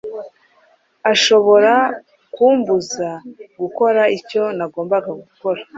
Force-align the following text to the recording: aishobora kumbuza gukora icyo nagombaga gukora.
aishobora 1.09 1.73
kumbuza 2.33 3.09
gukora 3.61 4.01
icyo 4.17 4.43
nagombaga 4.57 5.09
gukora. 5.21 5.61